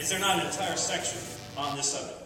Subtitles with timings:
[0.00, 1.20] Is there not an entire section
[1.58, 2.22] on this subject?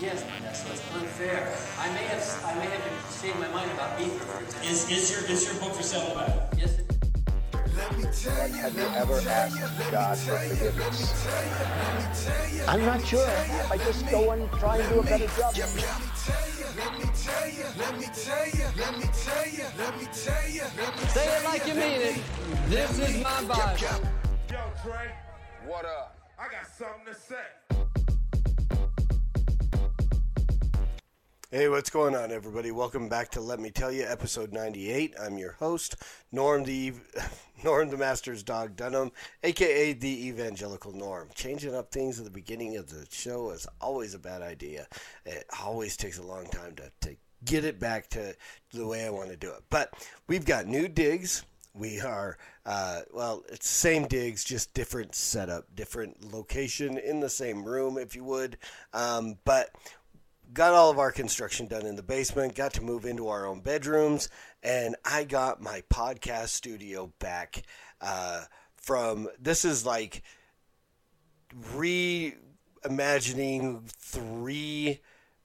[0.00, 1.54] Yes, but that's unfair.
[1.78, 4.68] I may have I may have changed my mind about beef, for example.
[4.68, 6.58] Is, is your is your book for sale back?
[6.58, 6.80] Yes.
[6.80, 6.90] it-
[8.56, 11.28] Have you ever asked God for forgiveness?
[12.66, 13.28] I'm not sure.
[13.70, 15.54] I just go and try and do a better job.
[21.14, 22.22] Say it like you mean it.
[22.68, 23.78] This is my Bible.
[24.50, 25.12] Yo, Trey,
[25.64, 26.15] What up?
[26.76, 27.36] Something to say.
[31.50, 32.70] Hey, what's going on, everybody?
[32.70, 35.14] Welcome back to Let Me Tell You, episode 98.
[35.18, 35.96] I'm your host,
[36.32, 36.92] Norm the
[37.64, 39.10] Norm the Master's Dog Dunham,
[39.42, 41.30] aka the Evangelical Norm.
[41.34, 44.86] Changing up things at the beginning of the show is always a bad idea.
[45.24, 48.36] It always takes a long time to, to get it back to
[48.74, 49.62] the way I want to do it.
[49.70, 49.94] But
[50.26, 51.42] we've got new digs.
[51.76, 57.64] We are, uh, well, it's same digs, just different setup, different location in the same
[57.64, 58.56] room, if you would.
[58.94, 59.70] Um, but
[60.52, 63.60] got all of our construction done in the basement, got to move into our own
[63.60, 64.28] bedrooms,
[64.62, 67.62] and I got my podcast studio back
[68.00, 68.44] uh,
[68.76, 70.22] from this is like
[71.72, 75.00] reimagining three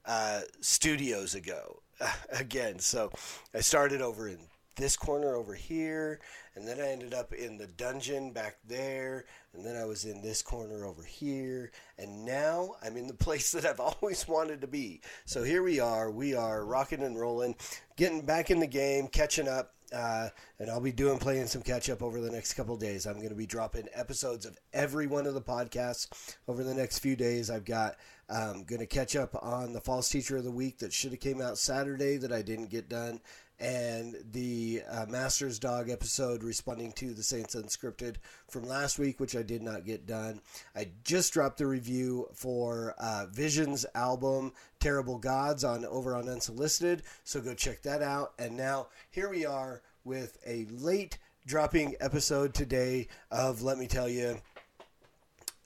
[0.05, 1.81] uh, studios ago
[2.31, 2.79] again.
[2.79, 3.11] So
[3.53, 4.39] I started over in
[4.75, 6.19] this corner over here,
[6.55, 10.21] and then I ended up in the dungeon back there, and then I was in
[10.21, 14.67] this corner over here, and now I'm in the place that I've always wanted to
[14.67, 15.01] be.
[15.25, 16.09] So here we are.
[16.09, 17.55] We are rocking and rolling,
[17.97, 19.73] getting back in the game, catching up.
[19.93, 23.05] Uh, and I'll be doing playing some catch up over the next couple days.
[23.05, 26.07] I'm going to be dropping episodes of every one of the podcasts
[26.47, 27.49] over the next few days.
[27.49, 27.97] I've got
[28.31, 31.19] um, going to catch up on the false teacher of the week that should have
[31.19, 33.19] came out Saturday that I didn't get done,
[33.61, 38.15] and the uh, Master's Dog episode responding to the Saints Unscripted
[38.49, 40.41] from last week, which I did not get done.
[40.75, 47.03] I just dropped the review for uh, Vision's album Terrible Gods on over on Unsolicited,
[47.23, 48.33] so go check that out.
[48.39, 54.09] And now here we are with a late dropping episode today of Let Me Tell
[54.09, 54.37] You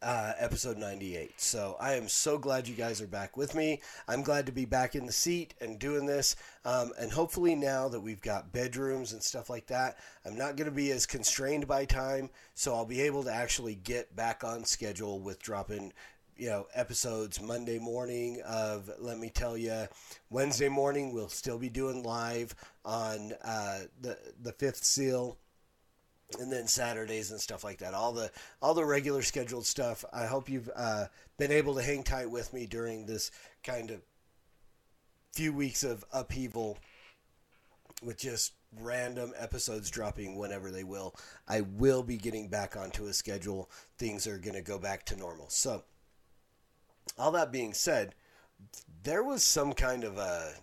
[0.02, 1.40] uh, episode 98.
[1.40, 3.82] So I am so glad you guys are back with me.
[4.08, 6.36] I'm glad to be back in the seat and doing this.
[6.64, 10.70] Um, and hopefully, now that we've got bedrooms and stuff like that, I'm not going
[10.70, 12.30] to be as constrained by time.
[12.54, 15.94] So I'll be able to actually get back on schedule with dropping.
[16.38, 19.88] You know, episodes Monday morning of Let Me Tell You.
[20.30, 22.54] Wednesday morning, we'll still be doing live
[22.84, 25.38] on uh, the the Fifth Seal
[26.40, 27.94] and then Saturdays and stuff like that.
[27.94, 28.32] All the
[28.62, 30.04] all the regular scheduled stuff.
[30.12, 31.06] I hope you've uh,
[31.38, 33.32] been able to hang tight with me during this
[33.64, 34.02] kind of
[35.34, 36.78] few weeks of upheaval
[38.02, 41.16] with just random episodes dropping whenever they will.
[41.48, 43.70] I will be getting back onto a schedule.
[43.98, 45.50] Things are going to go back to normal.
[45.50, 45.84] So,
[47.18, 48.16] all that being said,
[49.04, 50.54] there was some kind of a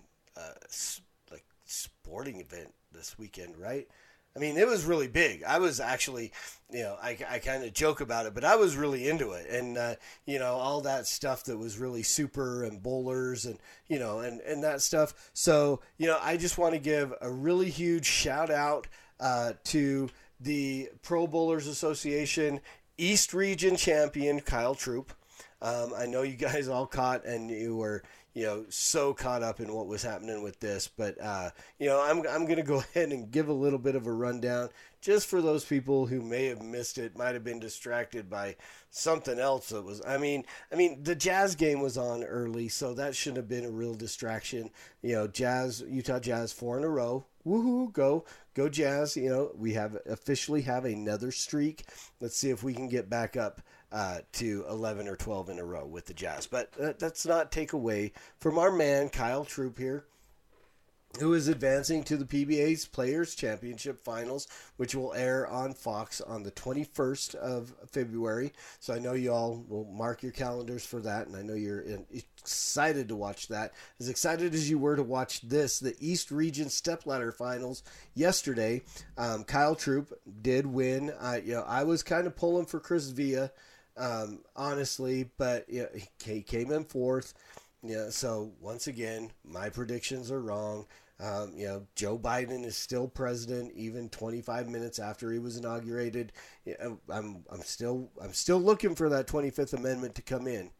[1.30, 3.88] like sporting event this weekend, right?
[4.34, 5.44] I mean, it was really big.
[5.44, 6.32] I was actually,
[6.70, 9.46] you know, I, I kind of joke about it, but I was really into it.
[9.50, 9.94] And, uh,
[10.24, 14.40] you know, all that stuff that was really super and bowlers and, you know, and,
[14.40, 15.30] and that stuff.
[15.34, 18.86] So, you know, I just want to give a really huge shout out
[19.20, 20.08] uh, to
[20.40, 22.60] the Pro Bowlers Association
[22.96, 25.12] East Region champion, Kyle Troup.
[25.60, 28.02] Um, I know you guys all caught and you were,
[28.34, 32.00] you know, so caught up in what was happening with this, but uh, you know,
[32.00, 34.70] I'm I'm gonna go ahead and give a little bit of a rundown
[35.02, 38.54] just for those people who may have missed it, might have been distracted by
[38.90, 40.00] something else that was.
[40.06, 43.64] I mean, I mean, the Jazz game was on early, so that shouldn't have been
[43.64, 44.70] a real distraction.
[45.02, 47.26] You know, Jazz, Utah Jazz, four in a row.
[47.44, 47.92] Woohoo!
[47.92, 49.16] Go, go, Jazz!
[49.16, 51.84] You know, we have officially have another streak.
[52.20, 53.60] Let's see if we can get back up
[53.92, 56.46] uh, to 11 or 12 in a row with the Jazz.
[56.46, 60.06] But uh, that's not take away from our man Kyle Troup here,
[61.20, 66.42] who is advancing to the PBA's Players Championship Finals, which will air on Fox on
[66.42, 68.52] the 21st of February.
[68.80, 71.84] So I know you all will mark your calendars for that, and I know you're
[72.42, 73.74] excited to watch that.
[74.00, 77.82] As excited as you were to watch this, the East Region Stepladder Finals
[78.14, 78.82] yesterday.
[79.18, 81.12] Um, Kyle Troup did win.
[81.20, 83.52] I, you know, I was kind of pulling for Chris Via,
[83.96, 85.88] um, honestly, but you know,
[86.24, 87.34] he came in fourth.
[87.82, 90.86] Yeah, so once again, my predictions are wrong.
[91.20, 96.32] Um, you know, Joe Biden is still president even 25 minutes after he was inaugurated.
[96.64, 100.70] You know, I'm I'm still I'm still looking for that 25th Amendment to come in,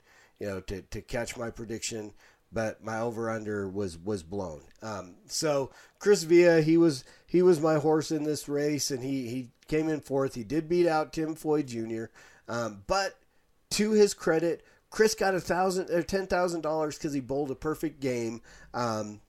[0.41, 2.13] you know, to, to catch my prediction.
[2.55, 4.63] But my over under was was blown.
[4.83, 9.29] Um, so Chris Via, he was he was my horse in this race, and he
[9.29, 10.35] he came in fourth.
[10.35, 12.07] He did beat out Tim Foy Jr.
[12.53, 13.19] Um, but
[13.71, 17.55] to his credit, Chris got a thousand or ten thousand dollars because he bowled a
[17.55, 18.43] perfect game
[18.75, 19.23] um,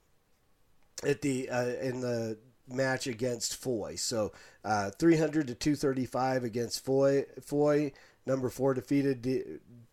[1.02, 2.36] at the uh, in the
[2.68, 3.94] match against Foy.
[3.94, 4.32] So
[4.62, 7.24] uh, 300 to 235 against Foy.
[7.42, 7.92] Foy
[8.26, 9.44] number four defeated de-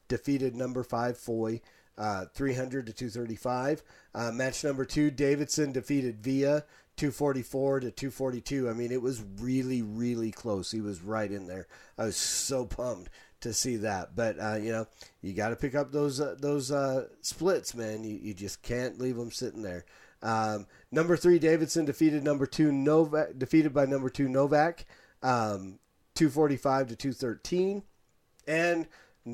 [0.10, 1.62] defeated number five Foy.
[1.98, 3.84] Uh, 300 to 235.
[4.16, 6.64] Uh, match number two, Davidson defeated Via
[6.98, 8.70] 244 to 242.
[8.70, 10.72] I mean, it was really, really close.
[10.72, 11.68] He was right in there.
[11.98, 13.10] I was so pumped
[13.42, 14.16] to see that.
[14.16, 14.88] But uh, you know,
[15.22, 18.04] you got to pick up those uh, those uh, splits, man.
[18.04, 19.86] You, you just can't leave them sitting there.
[20.24, 24.86] Um, number three, Davidson defeated number two Novak, defeated by number two Novak,
[25.24, 25.80] um,
[26.16, 27.84] 245 to 213.
[28.48, 28.88] And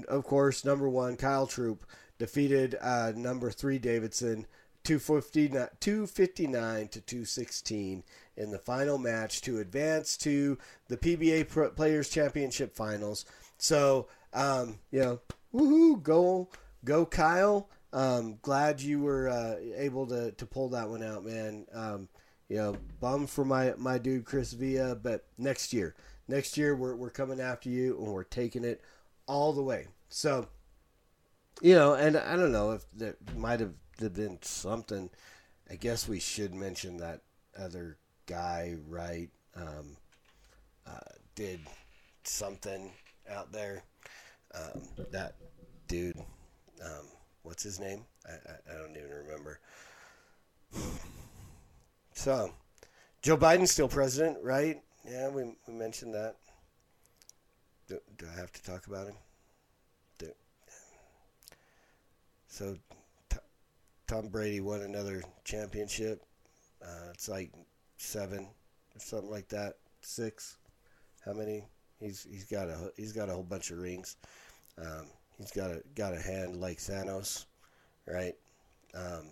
[0.08, 1.86] of course, number one, Kyle Troup
[2.18, 4.48] defeated uh, number three Davidson
[4.88, 8.04] 259, 259 to 216
[8.38, 10.58] in the final match to advance to
[10.88, 13.26] the PBA Players Championship Finals.
[13.58, 15.20] So, um, you know,
[15.54, 16.48] woohoo, go,
[16.86, 17.68] go, Kyle.
[17.92, 21.66] Um, glad you were uh, able to, to pull that one out, man.
[21.74, 22.08] Um,
[22.48, 25.96] you know, bum for my, my dude Chris Via, but next year,
[26.30, 28.80] next year we're, we're coming after you and we're taking it
[29.28, 29.88] all the way.
[30.08, 30.48] So,
[31.62, 35.10] you know, and I don't know if that might have been something.
[35.70, 37.22] I guess we should mention that
[37.58, 39.30] other guy, right?
[39.56, 39.98] Um,
[40.86, 41.00] uh,
[41.36, 41.60] did
[42.24, 42.92] something
[43.30, 43.84] out there.
[44.54, 45.36] Um, that
[45.88, 46.18] dude,
[46.84, 47.08] um,
[47.44, 48.06] what's his name?
[48.26, 49.60] I, I, I don't even remember.
[52.14, 52.52] So,
[53.22, 54.82] Joe Biden's still president, right?
[55.08, 56.36] Yeah, we, we mentioned that.
[57.88, 59.16] Do, do I have to talk about him?
[60.18, 60.32] Do,
[62.48, 62.78] so,
[64.08, 66.24] Tom Brady won another championship.
[66.82, 67.52] Uh, it's like
[67.98, 68.48] seven
[68.96, 69.76] or something like that.
[70.02, 70.58] Six.
[71.26, 71.66] How many?
[72.00, 74.16] He's he's got a he's got a whole bunch of rings.
[74.78, 75.08] Um,
[75.38, 77.46] he's got a got a hand like Thanos,
[78.08, 78.36] right?
[78.96, 79.32] Um,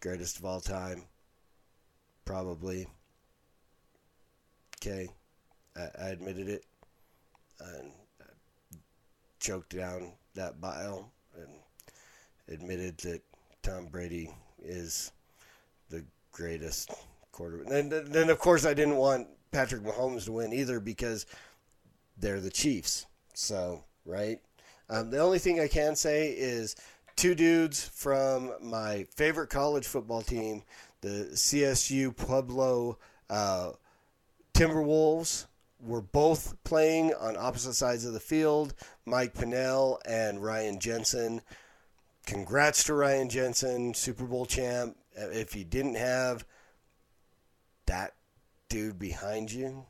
[0.00, 1.04] greatest of all time,
[2.26, 2.86] probably.
[4.76, 5.08] Okay,
[5.76, 6.64] I, I admitted it,
[7.60, 8.24] and I
[9.40, 11.48] choked down that bile and
[12.48, 13.22] admitted that
[13.62, 14.30] Tom Brady
[14.62, 15.12] is
[15.88, 16.90] the greatest
[17.30, 17.72] quarterback.
[17.72, 21.26] And then, of course, I didn't want Patrick Mahomes to win either because
[22.18, 23.06] they're the Chiefs.
[23.34, 24.40] So, right?
[24.90, 26.76] Um, the only thing I can say is
[27.16, 30.62] two dudes from my favorite college football team,
[31.00, 32.98] the CSU Pueblo
[33.30, 33.72] uh,
[34.54, 35.46] ThunderWolves,
[35.80, 38.74] were both playing on opposite sides of the field.
[39.04, 41.40] Mike Pennel and Ryan Jensen.
[42.26, 44.96] Congrats to Ryan Jensen, Super Bowl champ.
[45.14, 46.44] If you didn't have
[47.86, 48.14] that
[48.68, 49.84] dude behind you,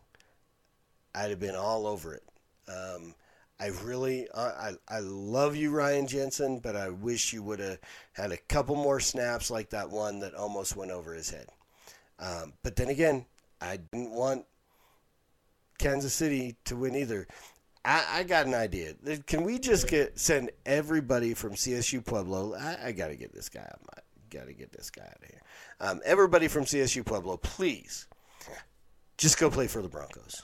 [1.15, 2.25] I'd have been all over it.
[2.69, 3.15] Um,
[3.61, 7.79] I really, I, I love you, Ryan Jensen, but I wish you would have
[8.13, 11.47] had a couple more snaps like that one that almost went over his head.
[12.19, 13.27] Um, but then again,
[13.61, 14.47] I didn't want
[15.79, 17.29] Kansas City to win either.
[17.85, 18.95] I, I got an idea.
[19.27, 22.55] Can we just get send everybody from CSU Pueblo?
[22.55, 23.81] I, I got to get this guy out.
[23.83, 25.43] My, got to get this guy out of here.
[25.81, 28.07] Um, everybody from CSU Pueblo, please,
[29.19, 30.43] just go play for the Broncos.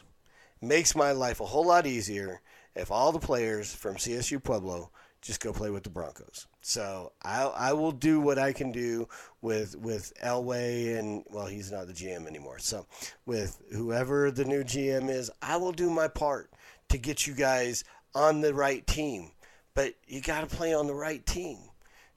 [0.60, 2.40] Makes my life a whole lot easier
[2.74, 4.90] if all the players from CSU Pueblo
[5.20, 6.46] just go play with the Broncos.
[6.60, 9.08] So I I will do what I can do
[9.42, 12.58] with with Elway and well he's not the GM anymore.
[12.58, 12.86] So
[13.26, 16.50] with whoever the new GM is, I will do my part
[16.88, 19.32] to get you guys on the right team.
[19.74, 21.58] But you got to play on the right team.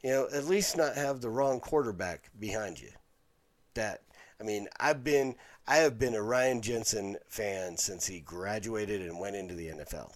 [0.03, 2.89] You know, at least not have the wrong quarterback behind you.
[3.75, 4.01] That
[4.39, 5.35] I mean, I've been
[5.67, 10.11] I have been a Ryan Jensen fan since he graduated and went into the NFL.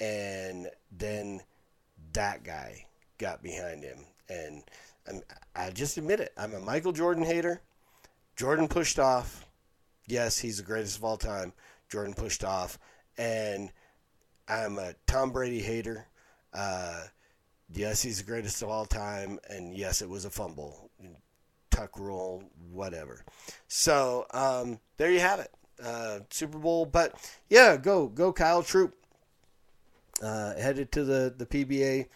[0.00, 1.40] And then
[2.12, 2.86] that guy
[3.18, 4.00] got behind him.
[4.28, 4.62] And
[5.08, 5.22] I'm,
[5.56, 6.32] I just admit it.
[6.36, 7.62] I'm a Michael Jordan hater.
[8.36, 9.46] Jordan pushed off.
[10.06, 11.52] Yes, he's the greatest of all time.
[11.88, 12.78] Jordan pushed off.
[13.16, 13.70] And
[14.48, 16.06] I'm a Tom Brady hater.
[16.52, 17.04] Uh,
[17.72, 19.38] yes, he's the greatest of all time.
[19.48, 20.90] And yes, it was a fumble.
[21.70, 23.24] Tuck rule, whatever.
[23.68, 25.50] So um, there you have it.
[25.82, 26.86] Uh, Super Bowl.
[26.86, 27.14] But
[27.48, 28.94] yeah, go, go Kyle Troup.
[30.22, 32.06] Uh, headed to the, the PBA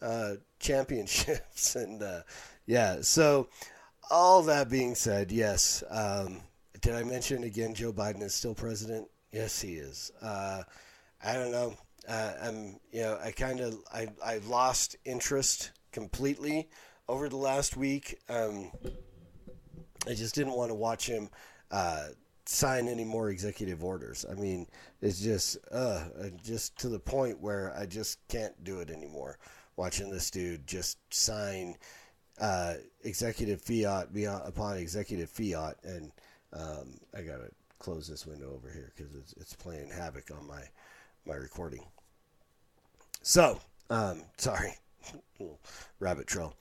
[0.00, 1.74] uh, championships.
[1.76, 2.20] and uh,
[2.66, 3.48] yeah, so
[4.10, 5.82] all that being said, yes.
[5.90, 6.42] Um,
[6.80, 9.08] did I mention again Joe Biden is still president?
[9.32, 10.12] Yes, he is.
[11.22, 11.74] I don't know.
[12.08, 16.68] Uh, I'm, you know, I kind of, I, I lost interest completely
[17.08, 18.18] over the last week.
[18.28, 18.70] Um,
[20.06, 21.28] I just didn't want to watch him
[21.70, 22.08] uh,
[22.48, 24.24] sign any more executive orders.
[24.30, 24.66] I mean,
[25.02, 26.04] it's just uh
[26.42, 29.38] just to the point where I just can't do it anymore.
[29.76, 31.76] Watching this dude just sign
[32.40, 36.10] uh, executive fiat beyond, upon executive fiat, and
[36.52, 40.62] um, I gotta close this window over here because it's, it's playing havoc on my
[41.28, 41.84] my recording.
[43.22, 44.74] So, um, sorry,
[46.00, 46.54] rabbit trail.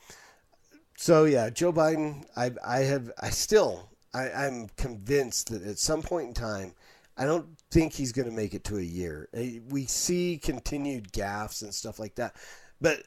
[0.98, 2.26] So yeah, Joe Biden.
[2.36, 6.74] I I have I still I, I'm convinced that at some point in time,
[7.18, 9.30] I don't think he's going to make it to a year.
[9.70, 12.36] We see continued gaffes and stuff like that.
[12.82, 13.04] But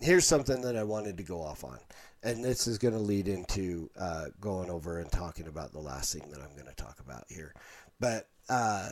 [0.00, 1.78] here's something that I wanted to go off on.
[2.22, 6.14] And this is going to lead into uh, going over and talking about the last
[6.14, 7.54] thing that I'm going to talk about here.
[8.00, 8.90] But uh,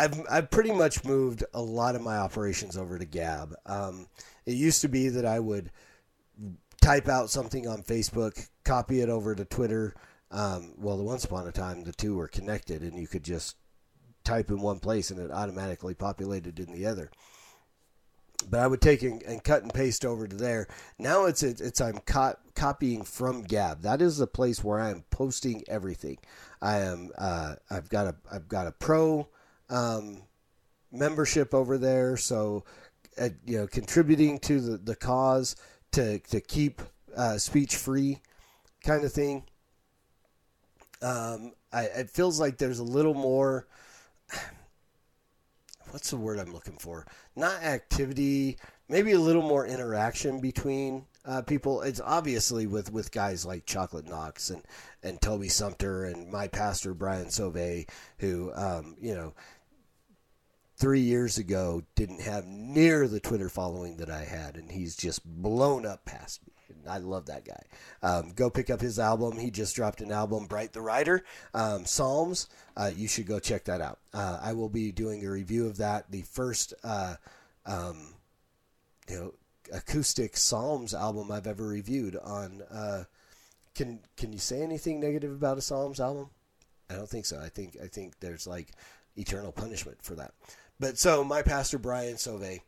[0.00, 3.54] I've, I've pretty much moved a lot of my operations over to Gab.
[3.66, 4.08] Um,
[4.46, 5.70] it used to be that I would
[6.80, 9.94] type out something on Facebook, copy it over to Twitter.
[10.30, 13.56] Um, well, the once upon a time, the two were connected, and you could just
[14.24, 17.10] type in one place and it automatically populated in the other.
[18.48, 20.66] But I would take and, and cut and paste over to there.
[20.98, 23.82] Now it's it's, it's I'm co- copying from Gab.
[23.82, 26.16] That is the place where I am posting everything.
[26.62, 29.28] I am uh, I've got a I've got a pro
[29.70, 30.22] um,
[30.92, 32.64] membership over there, so
[33.18, 35.56] uh, you know contributing to the, the cause
[35.92, 36.82] to to keep
[37.16, 38.20] uh, speech free,
[38.84, 39.44] kind of thing.
[41.02, 43.66] Um, I, it feels like there's a little more.
[45.90, 47.04] What's the word I'm looking for?
[47.34, 48.58] Not activity,
[48.88, 51.82] maybe a little more interaction between uh, people.
[51.82, 54.62] It's obviously with, with guys like Chocolate Knox and,
[55.02, 59.34] and Toby Sumpter and my pastor Brian Sauvé, who um, you know
[60.80, 65.24] three years ago didn't have near the Twitter following that I had, and he's just
[65.24, 66.54] blown up past me.
[66.88, 67.62] I love that guy.
[68.02, 69.38] Um, go pick up his album.
[69.38, 71.22] He just dropped an album, Bright the Writer,
[71.52, 72.48] um, Psalms.
[72.76, 73.98] Uh, you should go check that out.
[74.14, 76.10] Uh, I will be doing a review of that.
[76.10, 77.16] The first, uh,
[77.66, 78.14] um,
[79.08, 79.34] you know,
[79.72, 82.62] acoustic Psalms album I've ever reviewed on.
[82.72, 83.04] Uh,
[83.74, 86.30] can Can you say anything negative about a Psalms album?
[86.88, 87.38] I don't think so.
[87.38, 88.72] I think I think there's like
[89.16, 90.32] eternal punishment for that.
[90.80, 92.62] But so my pastor Brian Sauvé,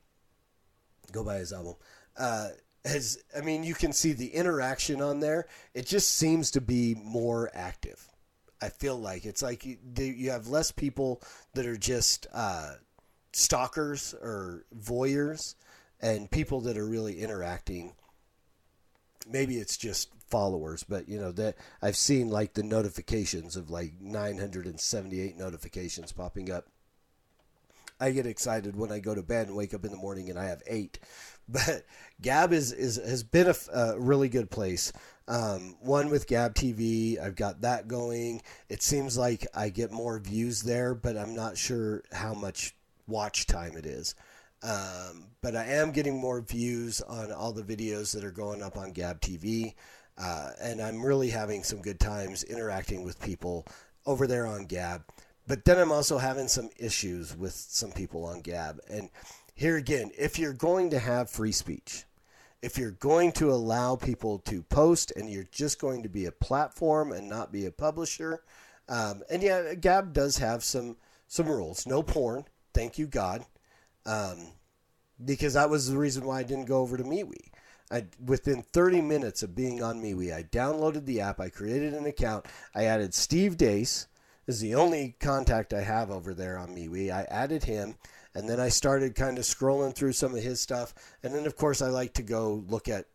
[1.11, 1.75] go buy his album.
[2.17, 2.51] Uh,
[2.85, 5.49] has I mean you can see the interaction on there.
[5.73, 8.07] It just seems to be more active.
[8.61, 11.23] I feel like it's like you, you have less people
[11.55, 12.75] that are just uh,
[13.33, 15.55] stalkers or voyeurs,
[16.01, 17.95] and people that are really interacting.
[19.27, 23.95] Maybe it's just followers, but you know that I've seen like the notifications of like
[24.01, 26.67] 978 notifications popping up
[28.03, 30.39] I get excited when I go to bed and wake up in the morning and
[30.39, 30.99] I have eight.
[31.49, 31.85] But
[32.23, 34.93] Gab is, is has been a, a really good place.
[35.27, 38.43] Um, one with Gab TV, I've got that going.
[38.69, 42.77] It seems like I get more views there, but I'm not sure how much
[43.09, 44.15] watch time it is.
[44.63, 48.77] Um, but I am getting more views on all the videos that are going up
[48.77, 49.75] on Gab TV.
[50.17, 53.67] Uh, and I'm really having some good times interacting with people
[54.07, 55.03] over there on Gab.
[55.47, 58.81] But then I'm also having some issues with some people on Gab.
[58.89, 59.11] And
[59.55, 62.05] here again, if you're going to have free speech,
[62.63, 66.33] if you're going to allow people to post and you're just going to be a
[66.33, 68.43] platform and not be a publisher,
[68.89, 70.97] um, and yeah, Gab does have some
[71.27, 71.87] some rules.
[71.87, 72.45] No porn,
[72.75, 73.45] thank you God,
[74.07, 74.39] um,
[75.25, 77.51] because that was the reason why I didn't go over to MeWe.
[77.91, 82.07] I, within 30 minutes of being on MeWe, I downloaded the app, I created an
[82.07, 84.07] account, I added Steve Deace,
[84.47, 87.11] is the only contact I have over there on MeWe.
[87.11, 87.97] I added him,
[88.35, 91.57] and then I started kind of scrolling through some of his stuff, and then of
[91.57, 93.07] course I like to go look at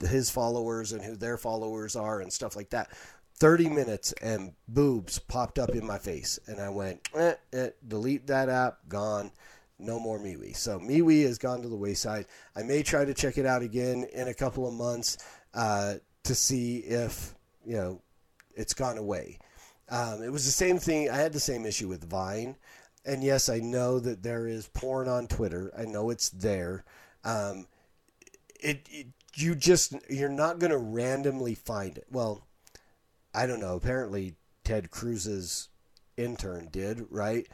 [0.00, 2.90] his followers and who their followers are and stuff like that.
[3.36, 8.26] 30 minutes and boobs popped up in my face, and I went, eh, eh, delete
[8.28, 9.32] that app, gone.
[9.78, 10.56] No more MeWe.
[10.56, 12.26] So MeWe has gone to the wayside.
[12.54, 15.18] I may try to check it out again in a couple of months
[15.52, 17.34] uh, to see if
[17.66, 18.00] you know
[18.54, 19.38] it's gone away.
[19.88, 21.10] Um, it was the same thing.
[21.10, 22.56] I had the same issue with Vine.
[23.04, 25.72] And yes, I know that there is porn on Twitter.
[25.76, 26.84] I know it's there.
[27.22, 27.66] Um,
[28.60, 32.06] it, it you just you're not going to randomly find it.
[32.10, 32.46] Well,
[33.34, 33.76] I don't know.
[33.76, 35.68] Apparently, Ted Cruz's
[36.16, 37.46] intern did right.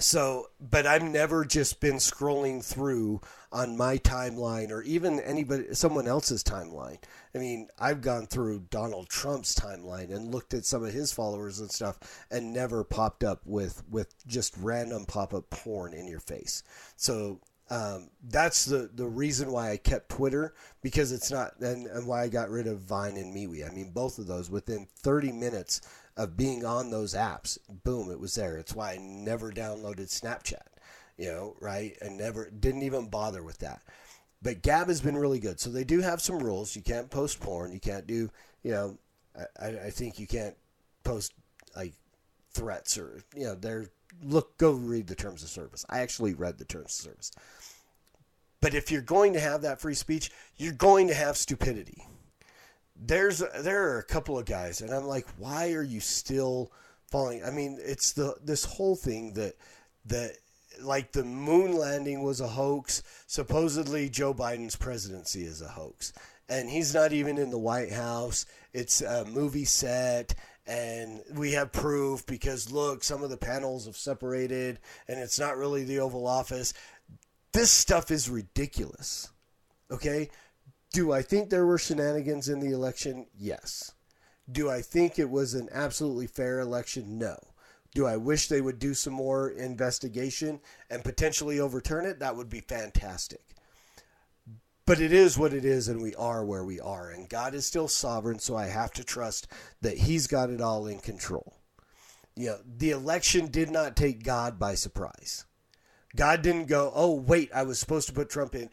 [0.00, 6.06] So, but I've never just been scrolling through on my timeline or even anybody, someone
[6.06, 6.98] else's timeline.
[7.34, 11.60] I mean, I've gone through Donald Trump's timeline and looked at some of his followers
[11.60, 16.20] and stuff, and never popped up with with just random pop up porn in your
[16.20, 16.62] face.
[16.96, 17.40] So
[17.70, 22.22] um, that's the the reason why I kept Twitter because it's not, and, and why
[22.22, 23.68] I got rid of Vine and MeWe.
[23.68, 25.82] I mean, both of those within 30 minutes
[26.18, 27.56] of being on those apps.
[27.84, 28.58] Boom, it was there.
[28.58, 30.66] It's why I never downloaded Snapchat.
[31.16, 31.96] You know, right?
[32.04, 33.80] I never didn't even bother with that.
[34.42, 35.58] But Gab has been really good.
[35.58, 36.76] So they do have some rules.
[36.76, 37.72] You can't post porn.
[37.72, 38.30] You can't do,
[38.62, 38.98] you know,
[39.60, 40.54] I, I think you can't
[41.04, 41.32] post
[41.76, 41.94] like
[42.50, 43.86] threats or you know they're
[44.22, 47.32] look go read the terms of service i actually read the terms of service
[48.60, 52.04] but if you're going to have that free speech you're going to have stupidity
[53.00, 56.72] there's there are a couple of guys and i'm like why are you still
[57.10, 57.42] falling?
[57.44, 59.54] I mean it's the this whole thing that
[60.06, 60.32] that
[60.80, 63.02] like the moon landing was a hoax.
[63.26, 66.12] Supposedly joe biden's presidency is a hoax.
[66.48, 68.46] And he's not even in the white house.
[68.72, 70.34] It's a movie set
[70.66, 74.78] and we have proof because look some of the panels have separated
[75.08, 76.74] and it's not really the oval office.
[77.52, 79.30] This stuff is ridiculous
[79.90, 80.28] okay
[80.92, 83.92] do i think there were shenanigans in the election yes
[84.50, 87.36] do i think it was an absolutely fair election no
[87.94, 92.48] do i wish they would do some more investigation and potentially overturn it that would
[92.48, 93.42] be fantastic
[94.88, 97.10] but it is what it is, and we are where we are.
[97.10, 99.46] And God is still sovereign, so I have to trust
[99.82, 101.58] that He's got it all in control.
[102.34, 105.44] You know, the election did not take God by surprise.
[106.16, 108.70] God didn't go, oh, wait, I was supposed to put Trump in.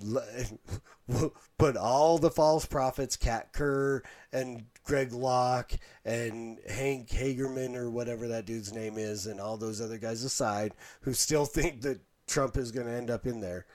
[1.58, 4.02] Put all the false prophets, Kat Kerr
[4.32, 5.72] and Greg Locke
[6.04, 10.74] and Hank Hagerman or whatever that dude's name is, and all those other guys aside
[11.02, 13.66] who still think that Trump is going to end up in there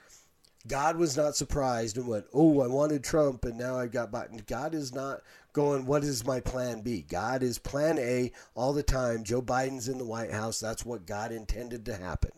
[0.66, 4.44] God was not surprised and went, "Oh, I wanted Trump, and now I've got Biden."
[4.46, 8.82] God is not going, "What is my plan B?" God is plan A all the
[8.82, 9.22] time.
[9.22, 10.58] Joe Biden's in the White House.
[10.58, 12.32] That's what God intended to happen.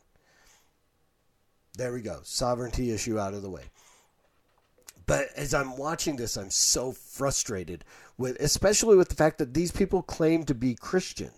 [1.78, 2.18] There we go.
[2.24, 3.70] Sovereignty issue out of the way.
[5.06, 7.84] But as I'm watching this, I'm so frustrated
[8.18, 11.30] with, especially with the fact that these people claim to be Christian.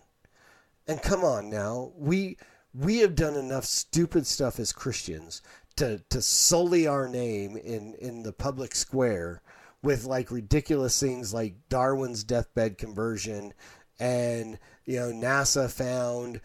[0.88, 2.38] And come on now, we
[2.72, 5.42] we have done enough stupid stuff as Christians
[5.76, 9.42] to to sully our name in in the public square
[9.82, 13.52] with like ridiculous things like Darwin's deathbed conversion
[13.98, 16.40] and you know NASA found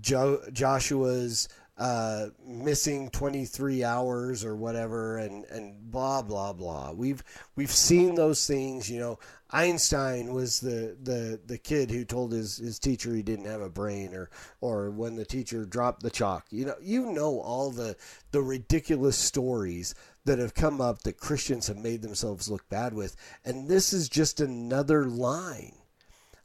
[0.00, 1.48] jo- Joshua's
[1.80, 6.92] uh, missing 23 hours or whatever and and blah blah blah.
[6.92, 7.24] We've
[7.56, 9.18] we've seen those things you know.
[9.52, 13.68] Einstein was the, the, the kid who told his, his teacher he didn't have a
[13.68, 16.44] brain or or when the teacher dropped the chalk.
[16.50, 17.96] You know you know all the
[18.30, 19.94] the ridiculous stories
[20.26, 23.16] that have come up that Christians have made themselves look bad with.
[23.42, 25.76] And this is just another line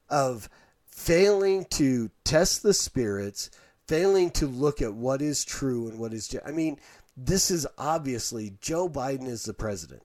[0.09, 0.49] of
[0.85, 3.49] failing to test the spirits
[3.87, 6.35] failing to look at what is true and what is.
[6.45, 6.79] I mean,
[7.15, 10.03] this is obviously Joe Biden is the president.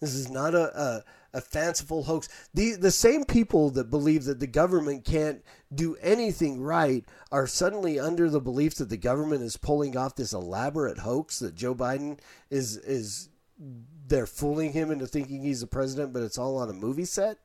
[0.00, 2.28] This is not a, a, a, fanciful hoax.
[2.52, 5.42] The, the same people that believe that the government can't
[5.74, 10.32] do anything right are suddenly under the belief that the government is pulling off this
[10.32, 12.18] elaborate hoax that Joe Biden
[12.50, 13.30] is is
[14.06, 17.38] they're fooling him into thinking he's the president, but it's all on a movie set.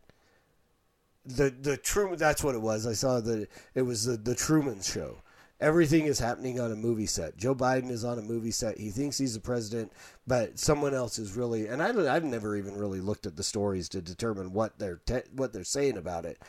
[1.26, 2.86] The the Truman that's what it was.
[2.86, 5.22] I saw that it was the, the Truman show
[5.60, 7.38] everything is happening on a movie set.
[7.38, 8.78] Joe Biden is on a movie set.
[8.78, 9.92] He thinks he's the president,
[10.26, 11.68] but someone else is really.
[11.68, 15.30] And I, I've never even really looked at the stories to determine what they're te-
[15.36, 16.42] what they're saying about it.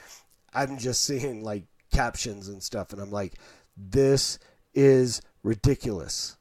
[0.55, 3.35] I'm just seeing like captions and stuff, and I'm like,
[3.77, 4.39] this
[4.75, 6.37] is ridiculous.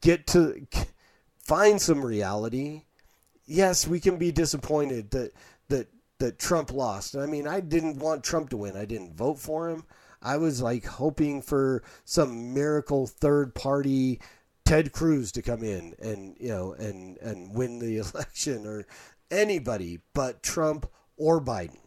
[0.00, 0.66] Get to
[1.38, 2.82] find some reality.
[3.46, 5.32] Yes, we can be disappointed that
[5.68, 7.16] that that Trump lost.
[7.16, 8.76] I mean, I didn't want Trump to win.
[8.76, 9.84] I didn't vote for him.
[10.22, 14.20] I was like hoping for some miracle third party
[14.64, 18.86] Ted Cruz to come in and you know and and win the election or
[19.30, 21.78] anybody but Trump or Biden.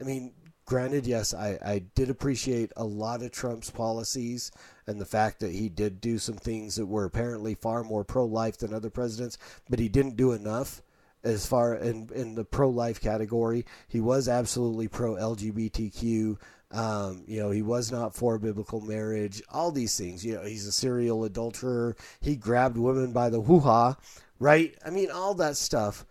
[0.00, 0.32] I mean,
[0.64, 4.50] granted, yes, I, I did appreciate a lot of Trump's policies
[4.86, 8.24] and the fact that he did do some things that were apparently far more pro
[8.24, 10.82] life than other presidents, but he didn't do enough
[11.24, 13.64] as far in in the pro life category.
[13.88, 16.38] He was absolutely pro LGBTQ.
[16.70, 19.42] Um, you know, he was not for biblical marriage.
[19.50, 20.24] All these things.
[20.24, 21.96] You know, he's a serial adulterer.
[22.20, 23.96] He grabbed women by the hoo ha,
[24.38, 24.76] right?
[24.84, 26.04] I mean, all that stuff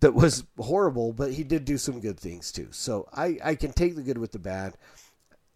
[0.00, 2.68] that was horrible, but he did do some good things too.
[2.70, 4.76] So I, I can take the good with the bad.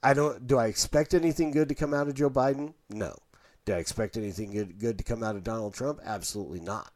[0.03, 0.47] I don't.
[0.47, 2.75] Do I expect anything good to come out of Joe Biden?
[2.89, 3.17] No.
[3.65, 6.01] Do I expect anything good, good to come out of Donald Trump?
[6.05, 6.93] Absolutely not.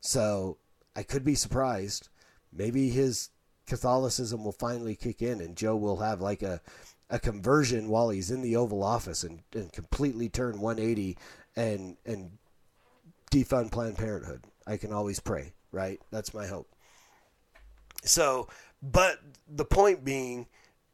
[0.00, 0.58] So
[0.96, 2.08] I could be surprised.
[2.52, 3.30] Maybe his
[3.68, 6.60] Catholicism will finally kick in and Joe will have like a
[7.10, 11.16] a conversion while he's in the Oval Office and, and completely turn 180
[11.56, 12.32] and and
[13.30, 14.44] defund Planned Parenthood.
[14.66, 16.00] I can always pray, right?
[16.10, 16.68] That's my hope.
[18.04, 18.48] So,
[18.82, 20.46] But the point being,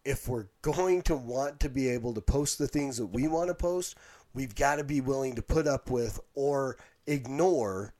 [0.04, 3.48] if we're going to want to be able to post the things that we want
[3.48, 3.96] to post,
[4.32, 7.94] we've got to be willing to put up with or ignore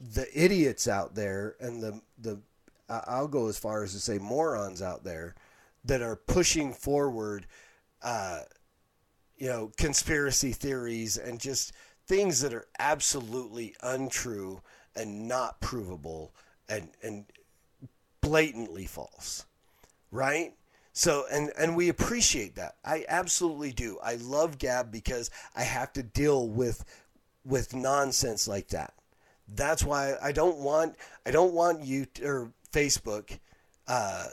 [0.00, 2.40] the idiots out there and the the
[2.90, 5.34] I'll go as far as to say morons out there
[5.84, 7.46] that are pushing forward
[8.02, 8.40] uh,
[9.36, 11.72] you know conspiracy theories and just
[12.06, 14.60] things that are absolutely untrue
[14.96, 16.34] and not provable
[16.68, 17.26] and and
[18.20, 19.46] blatantly false
[20.10, 20.52] right?
[20.92, 22.76] So and and we appreciate that.
[22.84, 23.98] I absolutely do.
[24.02, 26.84] I love gab because i have to deal with
[27.44, 28.94] with nonsense like that.
[29.48, 33.38] That's why i don't want i don't want you to, or facebook
[33.88, 34.26] uh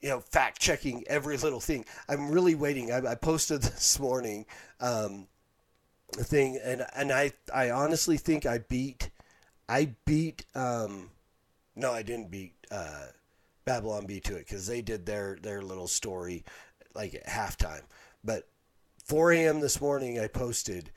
[0.00, 4.46] you know fact checking every little thing i'm really waiting i, I posted this morning
[4.80, 5.26] um
[6.18, 9.10] a thing and and i i honestly think i beat
[9.68, 11.10] i beat um
[11.76, 13.06] no i didn't beat uh
[13.70, 16.44] Babylon Bee to it because they did their their little story
[16.94, 17.82] like at halftime.
[18.24, 18.48] But
[19.04, 19.60] 4 a.m.
[19.60, 20.90] this morning, I posted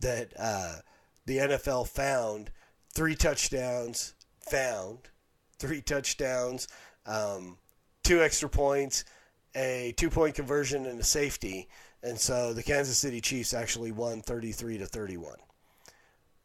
[0.00, 0.76] that uh,
[1.24, 2.50] the NFL found
[2.92, 5.10] three touchdowns, found
[5.58, 6.68] three touchdowns,
[7.06, 7.58] um,
[8.02, 9.04] two extra points,
[9.54, 11.68] a two point conversion, and a safety.
[12.02, 15.36] And so the Kansas City Chiefs actually won 33 to 31.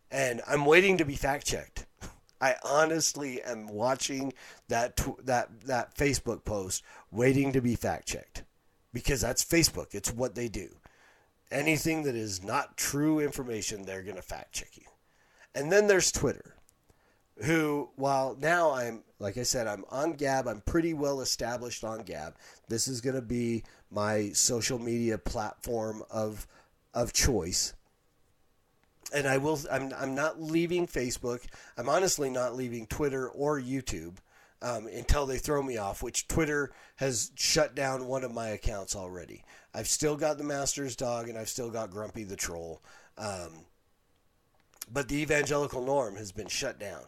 [0.10, 1.86] And I'm waiting to be fact checked.
[2.42, 4.34] I honestly am watching
[4.68, 8.44] that tw- that that Facebook post, waiting to be fact checked,
[8.94, 9.94] because that's Facebook.
[9.94, 10.70] It's what they do.
[11.52, 14.86] Anything that is not true information, they're going to fact check you.
[15.54, 16.56] And then there's Twitter,
[17.44, 20.48] who, while now I'm like I said, I'm on Gab.
[20.48, 22.36] I'm pretty well established on Gab.
[22.68, 26.48] This is going to be my social media platform of
[26.94, 27.74] of choice
[29.14, 29.60] and I will.
[29.72, 29.94] I'm.
[29.98, 31.44] I'm not leaving Facebook.
[31.78, 34.18] I'm honestly not leaving Twitter or YouTube
[34.62, 36.02] um, until they throw me off.
[36.02, 39.44] Which Twitter has shut down one of my accounts already.
[39.74, 42.82] I've still got the Masters dog, and I've still got Grumpy the troll.
[43.18, 43.66] Um,
[44.92, 47.04] but the evangelical norm has been shut down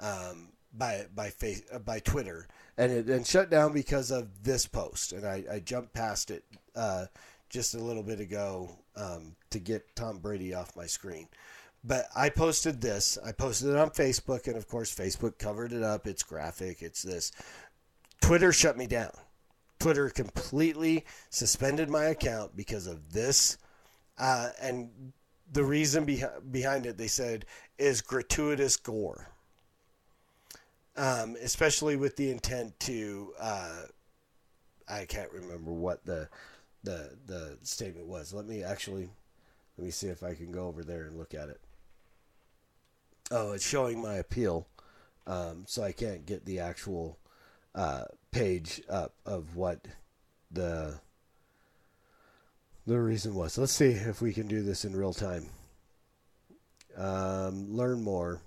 [0.00, 4.66] um, by by face, uh, by Twitter, and it and shut down because of this
[4.66, 5.12] post.
[5.12, 7.06] And I, I jumped past it uh,
[7.48, 11.28] just a little bit ago um, to get Tom Brady off my screen.
[11.84, 13.18] But I posted this.
[13.24, 16.06] I posted it on Facebook, and of course, Facebook covered it up.
[16.06, 16.82] It's graphic.
[16.82, 17.32] It's this.
[18.20, 19.12] Twitter shut me down.
[19.78, 23.58] Twitter completely suspended my account because of this.
[24.18, 25.12] Uh, and
[25.52, 27.46] the reason beh- behind it, they said,
[27.78, 29.28] is gratuitous gore.
[30.98, 33.82] Um, especially with the intent to, uh,
[34.88, 36.28] I can't remember what the
[36.82, 38.34] the the statement was.
[38.34, 39.08] Let me actually
[39.76, 41.60] let me see if I can go over there and look at it.
[43.30, 44.66] Oh, it's showing my appeal,
[45.26, 47.18] um, so I can't get the actual
[47.76, 49.86] uh, page up of what
[50.50, 50.98] the
[52.86, 53.56] the reason was.
[53.56, 55.46] Let's see if we can do this in real time.
[56.96, 58.40] Um, learn more.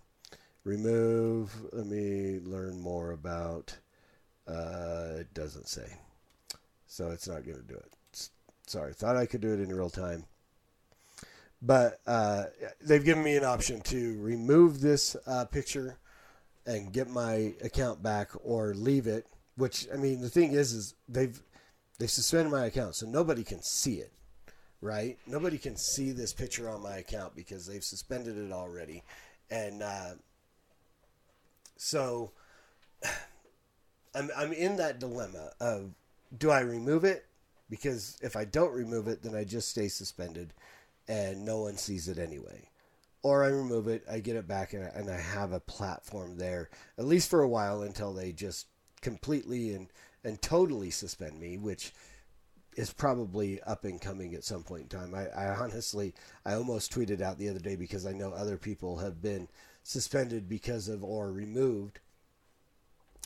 [0.63, 1.53] Remove.
[1.71, 3.77] Let me learn more about.
[4.47, 5.87] Uh, it doesn't say,
[6.87, 8.29] so it's not going to do it.
[8.67, 10.25] Sorry, thought I could do it in real time,
[11.61, 12.45] but uh,
[12.81, 15.97] they've given me an option to remove this uh, picture
[16.65, 19.27] and get my account back, or leave it.
[19.55, 21.39] Which I mean, the thing is, is they've
[21.99, 24.11] they've suspended my account, so nobody can see it
[24.81, 25.17] right?
[25.27, 29.03] Nobody can see this picture on my account because they've suspended it already.
[29.49, 30.13] And uh,
[31.81, 32.31] so
[34.15, 35.95] I'm, I'm in that dilemma of
[36.37, 37.25] do I remove it?
[37.69, 40.53] Because if I don't remove it, then I just stay suspended
[41.07, 42.69] and no one sees it anyway.
[43.23, 46.37] Or I remove it, I get it back, and I, and I have a platform
[46.37, 48.67] there, at least for a while until they just
[49.01, 49.87] completely and,
[50.23, 51.93] and totally suspend me, which
[52.75, 55.13] is probably up and coming at some point in time.
[55.13, 56.13] I, I honestly,
[56.45, 59.47] I almost tweeted out the other day because I know other people have been
[59.83, 61.99] suspended because of or removed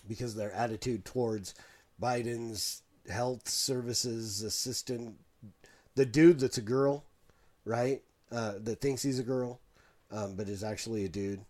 [0.07, 1.55] because of their attitude towards
[2.01, 5.15] Biden's health services assistant,
[5.95, 7.03] the dude that's a girl,
[7.63, 8.01] right?
[8.31, 9.59] Uh, that thinks he's a girl,
[10.11, 11.41] um, but is actually a dude.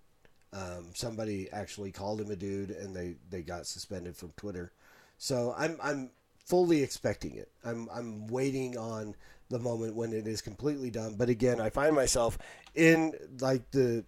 [0.53, 4.71] Um, somebody actually called him a dude, and they, they got suspended from Twitter.
[5.17, 6.11] So I'm I'm
[6.45, 7.49] fully expecting it.
[7.63, 9.15] I'm I'm waiting on
[9.49, 11.15] the moment when it is completely done.
[11.15, 12.37] But again, I find myself
[12.73, 14.03] in like the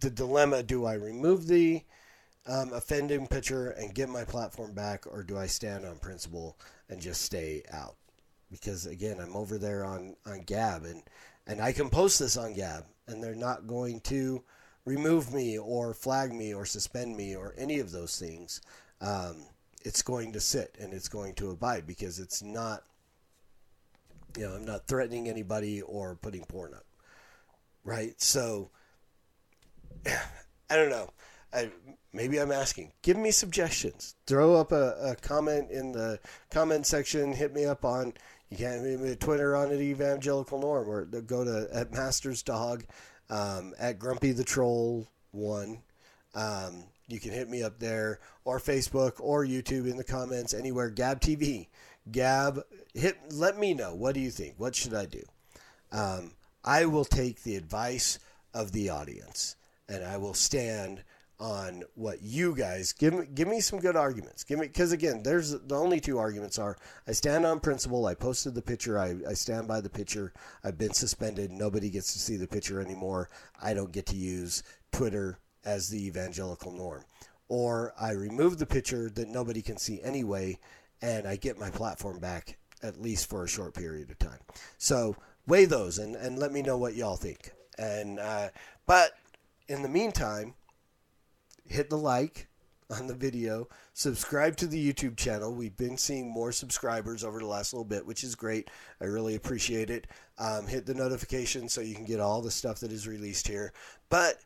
[0.00, 1.82] the dilemma: do I remove the
[2.46, 7.00] um, offending picture and get my platform back, or do I stand on principle and
[7.00, 7.96] just stay out?
[8.50, 11.02] Because again, I'm over there on on Gab, and
[11.46, 14.42] and I can post this on Gab, and they're not going to
[14.84, 18.60] remove me or flag me or suspend me or any of those things.
[19.00, 19.44] Um,
[19.84, 22.82] it's going to sit and it's going to abide because it's not
[24.36, 26.84] you know, I'm not threatening anybody or putting porn up.
[27.84, 28.20] Right?
[28.20, 28.70] So
[30.70, 31.10] I don't know.
[31.52, 31.70] I,
[32.12, 32.92] maybe I'm asking.
[33.02, 34.16] Give me suggestions.
[34.26, 36.20] Throw up a, a comment in the
[36.50, 37.32] comment section.
[37.32, 38.12] Hit me up on
[38.50, 42.84] you can hit me Twitter on at Evangelical Norm or go to at Masters Dog,
[43.28, 45.82] um, at Grumpy the Troll one.
[46.34, 50.88] Um, you can hit me up there or Facebook or YouTube in the comments anywhere.
[50.88, 51.68] Gab TV,
[52.10, 52.62] Gab.
[52.94, 53.18] Hit.
[53.32, 53.94] Let me know.
[53.94, 54.54] What do you think?
[54.56, 55.22] What should I do?
[55.92, 56.32] Um,
[56.64, 58.18] I will take the advice
[58.54, 59.56] of the audience
[59.88, 61.02] and I will stand
[61.40, 64.42] on what you guys give me give me some good arguments.
[64.42, 68.14] Give me because again there's the only two arguments are i stand on principle i
[68.14, 70.32] posted the picture I, I stand by the picture
[70.64, 73.30] i've been suspended nobody gets to see the picture anymore
[73.62, 77.04] i don't get to use twitter as the evangelical norm.
[77.48, 80.58] Or i remove the picture that nobody can see anyway
[81.00, 84.38] and i get my platform back at least for a short period of time.
[84.76, 87.52] So weigh those and, and let me know what y'all think.
[87.78, 88.48] And uh,
[88.86, 89.12] but
[89.68, 90.54] in the meantime
[91.66, 92.48] hit the like
[92.90, 95.54] on the video, subscribe to the YouTube channel.
[95.54, 98.70] We've been seeing more subscribers over the last little bit, which is great.
[99.00, 100.06] I really appreciate it.
[100.38, 103.74] Um, hit the notification so you can get all the stuff that is released here.
[104.08, 104.36] But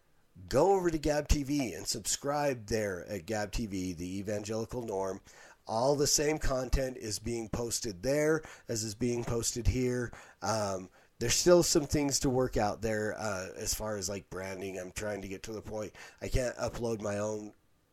[0.48, 5.20] go over to Gab TV and subscribe there at Gab TV, the Evangelical Norm.
[5.68, 10.12] All the same content is being posted there as is being posted here.
[10.42, 10.88] Um,
[11.22, 14.76] there's still some things to work out there uh, as far as like branding.
[14.76, 15.92] I'm trying to get to the point.
[16.20, 17.52] I can't upload my own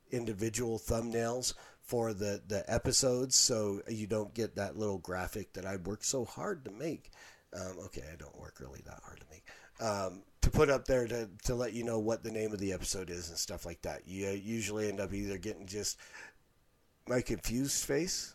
[0.09, 5.75] individual thumbnails for the, the episodes, so you don't get that little graphic that I
[5.75, 7.11] worked so hard to make.
[7.53, 9.45] Um, okay, I don't work really that hard to make.
[9.79, 12.73] Um, to put up there to, to let you know what the name of the
[12.73, 14.07] episode is and stuff like that.
[14.07, 15.99] You usually end up either getting just
[17.07, 18.33] my confused face.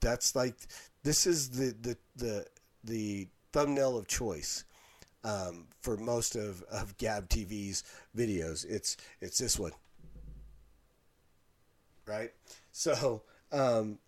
[0.00, 0.56] That's like
[1.04, 2.46] this is the the the
[2.82, 4.64] the thumbnail of choice
[5.24, 7.84] um, for most of, of Gab TV's
[8.16, 8.64] videos.
[8.68, 9.72] It's it's this one,
[12.06, 12.32] right?
[12.72, 13.98] So um,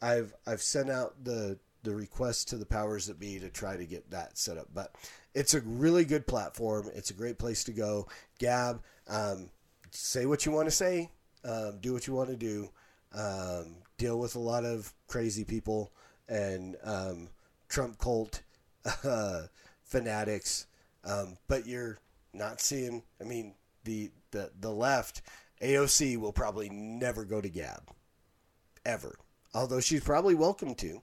[0.00, 3.86] I've I've sent out the the request to the powers that be to try to
[3.86, 4.68] get that set up.
[4.74, 4.94] But
[5.34, 6.90] it's a really good platform.
[6.94, 8.08] It's a great place to go.
[8.38, 9.50] Gab, um,
[9.90, 11.10] say what you want to say,
[11.44, 12.70] um, do what you want to do,
[13.14, 15.92] um, deal with a lot of crazy people
[16.28, 17.28] and um,
[17.68, 18.42] Trump cult
[19.04, 19.42] uh,
[19.84, 20.66] fanatics,
[21.04, 21.98] um, but you're
[22.32, 23.02] not seeing.
[23.20, 25.22] I mean, the the the left
[25.62, 27.90] AOC will probably never go to Gab,
[28.84, 29.18] ever.
[29.54, 31.02] Although she's probably welcome to.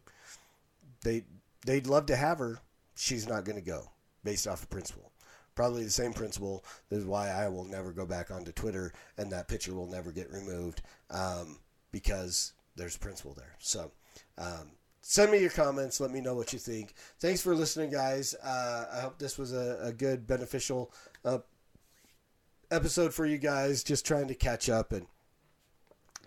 [1.03, 1.23] They
[1.65, 2.59] they'd love to have her.
[2.95, 3.91] She's not going to go
[4.23, 5.11] based off of principle.
[5.55, 6.65] Probably the same principle.
[6.89, 10.11] This is why I will never go back onto Twitter, and that picture will never
[10.11, 11.59] get removed um,
[11.91, 13.55] because there's principle there.
[13.59, 13.91] So.
[14.37, 14.71] Um,
[15.07, 15.99] send me your comments.
[15.99, 16.95] Let me know what you think.
[17.19, 18.33] Thanks for listening, guys.
[18.43, 20.91] Uh, I hope this was a, a good, beneficial
[21.23, 21.39] uh,
[22.71, 23.83] episode for you guys.
[23.83, 25.05] Just trying to catch up and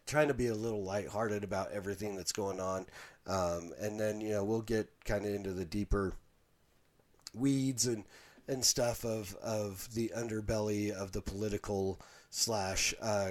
[0.06, 2.86] trying to be a little lighthearted about everything that's going on.
[3.26, 6.12] Um, and then, you know, we'll get kind of into the deeper
[7.34, 8.04] weeds and,
[8.46, 13.30] and stuff of, of the underbelly of the political slash uh,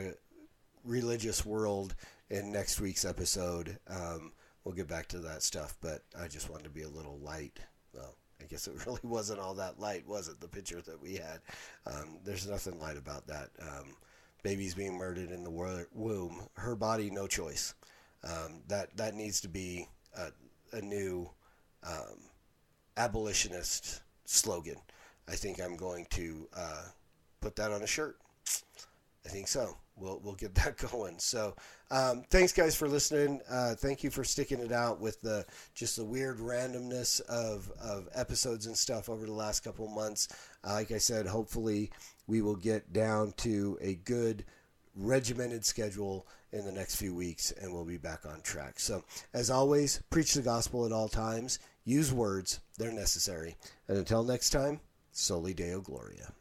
[0.84, 1.96] religious world
[2.30, 3.80] in next week's episode.
[3.88, 4.34] Um,
[4.68, 7.58] we'll get back to that stuff, but I just wanted to be a little light.
[7.94, 10.42] Well, I guess it really wasn't all that light, was it?
[10.42, 11.40] The picture that we had.
[11.86, 13.50] Um, there's nothing light about that.
[13.62, 13.96] Um,
[14.44, 16.42] babies being murdered in the womb.
[16.56, 17.76] Her body, no choice.
[18.26, 20.32] Um, that that needs to be a,
[20.76, 21.30] a new
[21.88, 22.20] um,
[22.98, 24.82] abolitionist slogan.
[25.30, 26.84] I think I'm going to uh,
[27.40, 28.18] put that on a shirt.
[29.28, 31.20] I think so we'll we'll get that going.
[31.20, 31.56] So,
[31.92, 33.42] um, thanks guys for listening.
[33.50, 38.08] Uh, thank you for sticking it out with the just the weird randomness of of
[38.14, 40.28] episodes and stuff over the last couple months.
[40.64, 41.92] Uh, like I said, hopefully
[42.28, 44.46] we will get down to a good
[44.96, 48.80] regimented schedule in the next few weeks and we'll be back on track.
[48.80, 51.60] So, as always, preach the gospel at all times.
[51.86, 53.56] Use words, they're necessary.
[53.88, 54.80] And until next time,
[55.12, 56.34] Soli Deo Gloria.